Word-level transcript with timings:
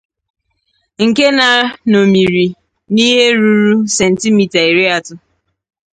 nke 1.05 1.25
na 1.37 1.47
nọmìrì 1.91 2.45
n'ihe 2.93 3.25
ruru 3.41 3.75
sentimità 3.97 4.59
iri 4.69 4.85
atọ 4.95 5.15